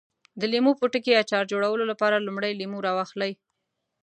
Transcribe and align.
د 0.39 0.41
لیمو 0.51 0.71
پوټکي 0.79 1.11
اچار 1.21 1.43
جوړولو 1.51 1.83
لپاره 1.91 2.23
لومړی 2.25 2.51
لیمو 2.59 2.83
راواخلئ. 2.85 3.31